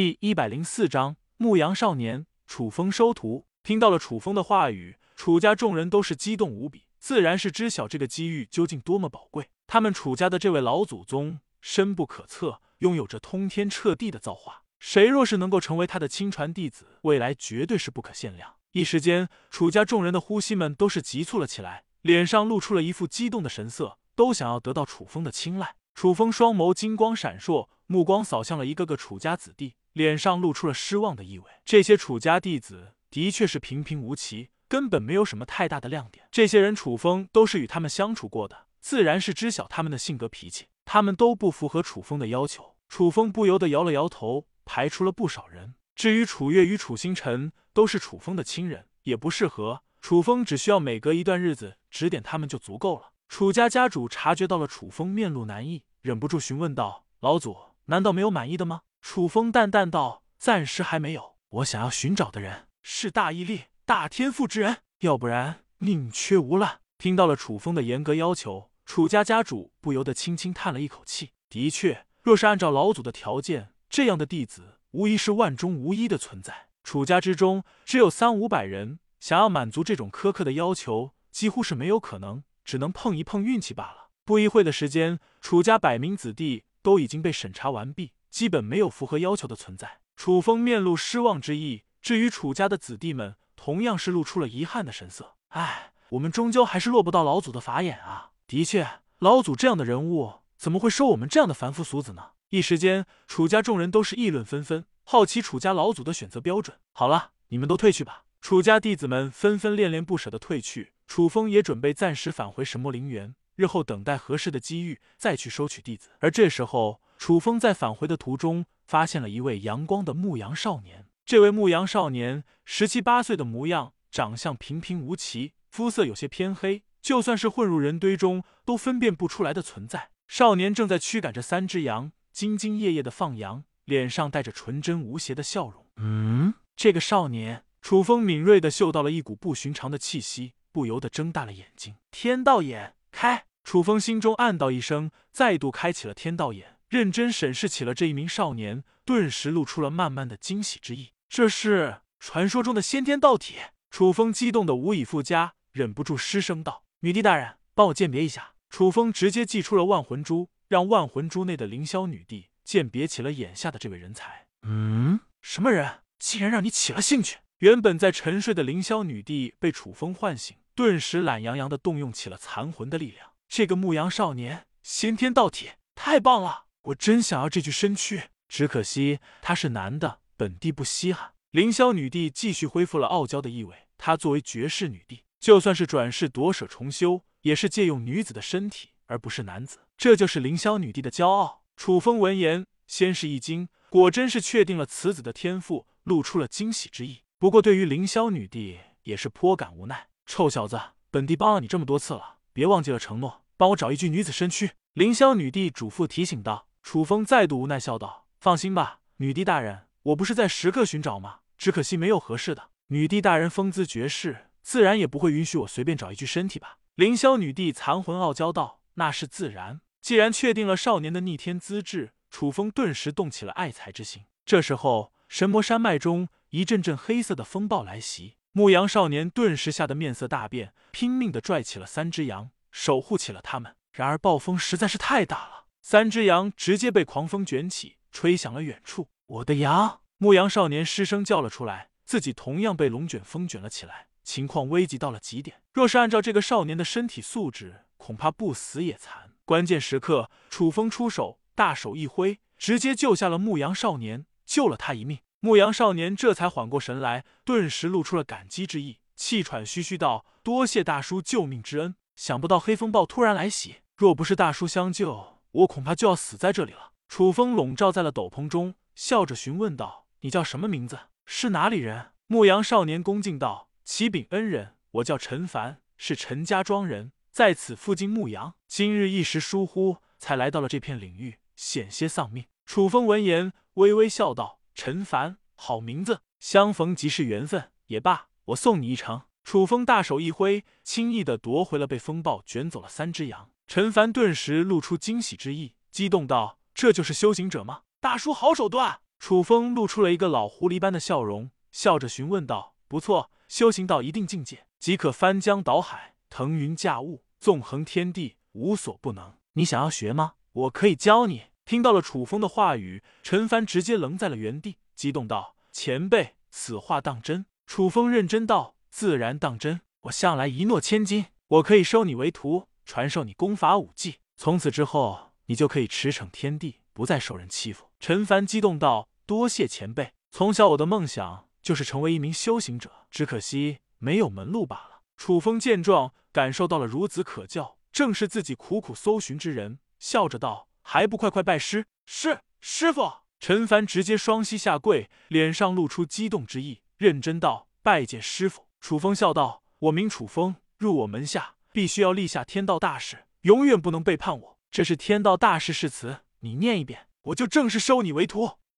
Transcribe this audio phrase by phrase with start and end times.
[0.00, 2.24] 第一百零四章牧羊少年。
[2.46, 9.50] 楚风收徒听到了楚风的话语，楚家众人都是激动无比，自然是知晓这个机遇究竟多么宝贵。
[9.66, 18.54] 他们楚家的这位老祖宗深不可测，拥有着通天彻地的造化，谁若是能够成为他的亲传弟子，未来绝对是不可限量。
[18.72, 25.76] 一时间，楚家众人的呼吸们都是急促了起来，脸上露出了一副激动的神色，都想要得到楚风的青睐。
[25.94, 29.74] 楚风双眸金光闪烁，目光扫向了一个个楚家子弟。
[30.00, 31.44] 脸上露出了失望的意味。
[31.62, 36.26] 这些楚家弟子的确是平平无奇，根本没有什么太大的亮点。
[36.30, 40.68] 这些人楚风都是与他们相处过的，自然是知晓他们的性格脾气。
[40.86, 42.76] 他们都不符合楚风的要求。
[42.88, 45.74] 楚风不由得摇了摇头，排除了不少人。
[45.94, 49.82] 至于楚月与楚星辰，都是楚风的亲人，也不适合。
[50.00, 53.12] 楚风只需要每隔一段日子指点他们就足够了。
[53.28, 57.54] 楚家家主察觉到了楚风面露难意，忍不住询问道：“老祖，
[57.86, 61.36] 难道没有满意的吗？”楚风淡淡道：“暂时还没有。
[61.48, 71.30] 我想要寻找的人是大毅力、大天赋之人，要不然宁缺毋滥。”听到了楚风的严格要求，楚家家主不由得轻轻叹了一口气。
[71.48, 76.68] 的确，若是按照老祖的条件，这样的弟子无疑是万中无一的存在。
[76.84, 84.10] 楚家之中只有三五百人，想要满足这种苛刻的要求，几乎是没有可能，只能碰一碰运气罢了。
[84.24, 88.12] 不一会的时间，楚家百名子弟都已经被审查完毕。
[88.30, 90.00] 基本没有符合要求的存在。
[90.16, 95.34] 楚风面露失望之意，至于楚家的子弟们，同样是露出了遗憾的神色。
[95.48, 98.32] 唉，我们终究还是落不到老祖的法眼啊！
[98.46, 102.32] 的确，老祖这样的人物，怎么会收我们这样的凡夫俗子呢？
[102.50, 106.76] 一时间，楚家众人都是议论纷纷，好奇楚家老祖的选择标准。
[106.92, 108.24] 好了，你们都退去吧。
[108.42, 110.92] 楚家弟子们纷纷恋恋不舍的退去。
[111.06, 116.10] 楚风也准备暂时返回神魔陵园，日后等待合适的机遇再去收取弟子。
[116.20, 117.00] 而这时候。
[117.20, 121.06] 楚风在返回的途中，发现了一位阳光的牧羊少年。
[121.26, 130.08] 这位牧羊少年十七八岁的模样，长相平平无奇，肤色有些偏黑，就算是混入人堆中，都分辨不出来的存在。
[130.28, 135.84] 少年正在驱赶着三只羊，兢兢业业的放羊，脸上带着纯真无邪的笑容。
[135.96, 141.96] 嗯，这个少年，楚风敏锐的嗅到了一股不寻常的气息，不由得睁大了眼睛。
[142.10, 146.78] 天道眼开，楚风心中暗道一声，再度开启了天道眼。
[146.90, 151.12] 认真审视起了这一名少年，顿时露出了慢慢的惊喜之意。
[151.28, 153.54] 这是传说中的先天道体。
[153.92, 164.46] 楚风激动的无以复加，忍不住失声道：“女帝大人，帮我鉴别一下。”楚风直接祭出了万魂珠，让万魂珠内的凌霄女帝鉴别起了眼下的这位人才。
[164.62, 167.38] 嗯，什么人竟然让你起了兴趣？
[167.58, 173.30] 原本在沉睡的凌霄女帝被楚风唤醒，顿时懒洋洋的动用起了残魂的力量。
[173.48, 176.64] 这个牧羊少年先天道体，太棒了！
[176.84, 181.34] 我真想要这具身躯，只可惜他是男的，本帝不稀罕。
[181.50, 183.88] 凌霄女帝继续恢复了傲娇的意味。
[183.98, 189.80] 她作为绝世女帝，就算是转世夺舍重修，也是借用女子的身体，而不是男子。
[189.98, 191.64] 这就是凌霄女帝的骄傲。
[191.76, 197.20] 楚风闻言，先是一惊，果真是确定了此子的天赋，露出了惊喜之意。
[197.38, 200.08] 不过对于凌霄女帝，也是颇感无奈。
[200.24, 200.80] 臭小子，
[201.10, 204.70] 本帝帮了你这么多次了，别忘记了承诺，帮我找一具女子身躯。
[204.94, 206.68] 凌霄女帝嘱咐提醒道。
[206.82, 211.40] 楚风再度无奈笑道：“放心吧，女帝大人，我不是在时刻寻找吗？
[211.56, 212.70] 只可惜没有合适的。
[212.88, 219.80] 女帝大人风姿绝世，自然也不会允许我随便找一具身体吧？”凌霄女帝残魂傲娇道：“那是自然。
[220.00, 224.24] 既然确定了少年的逆天资质，楚风顿时动起了爱才之心。
[224.44, 233.76] 这时候，神魔山脉中一阵阵黑色的风暴来袭，牧羊少年顿时吓得面色大变，拼命的拽起了三只羊，守护起了他们。
[233.92, 235.59] 然而暴风实在是太大了。
[235.90, 239.08] 三只羊直接被狂风卷起，吹向了远处。
[239.26, 240.02] 我的羊！
[240.18, 245.62] 牧羊少年失声叫了出来，自己同样被龙卷风卷了起来，情况危急到了极点。
[245.72, 249.32] 若是按照这个少年的身体素质，恐怕不死也残。
[249.44, 255.18] 关键时刻，楚风出手，大手一挥，直接救下了牧羊少年，救了他一命。
[255.40, 261.96] 牧羊少年这才缓过神来，顿时露出了感激之意，气喘吁吁道：“多谢大叔救命之恩！
[262.14, 266.92] 想不到黑风暴突然来袭，若不是大叔相救……”我恐怕就要死在这里了。
[267.08, 270.98] 楚风笼罩在了斗篷中，笑着询问道：“你叫什么名字？
[271.26, 278.54] 是哪里人？”牧羊少年恭敬道：“启禀恩人，我叫陈凡，是陈家庄人，在此附近牧羊。
[278.68, 287.72] 今日一时疏忽，才来到了这片领域，险些丧命。”楚风闻言微微笑道：“陈凡，好名字，相逢即是缘分。
[287.86, 293.50] 也罢，我送你一程。”楚风大手一挥，轻易的夺回了被风暴卷走了三只羊。
[293.72, 297.82] 陈凡顿时露出惊喜之意，激动道：“这就是修行者吗？
[298.00, 298.98] 大叔好手段！
[299.20, 309.34] 楚风露出了一个老狐狸般的笑容，笑着询问道：“不错，修行到一定境界，即可翻江倒海，腾云驾雾，纵横天地，无所不能。
[309.52, 310.32] 你想要学吗？
[310.50, 319.82] 我可以教你。”听到了楚风的话语，陈凡直接愣在了原地，激动道：“前辈，此话当真？”楚风认真道：“自然当真。
[320.00, 324.16] 我向来一诺千金，我可以收你为徒，传授你功法武技。
[324.36, 330.12] 从此之后，你就可以驰骋天地，不再受人欺负。”陈凡激动道：“多谢前辈！
[330.32, 340.66] 从小我的梦想就是成为一名修行者，只可惜没有门路罢了。”楚风见状，感受到了孺子可教，正是自己苦苦搜寻之人，笑着道。
[340.82, 341.86] 还不快快拜师！
[342.06, 343.08] 是师傅。
[343.38, 354.58] 陈凡直接双膝下跪，脸上露出激动之意，认真道：“拜见师傅。”楚风笑道：“我名楚风，入我门下必须要立下天道大誓，永远不能背叛我。
[354.70, 358.58] 这是天道大誓誓词，你念一遍，我就正式收你为徒。”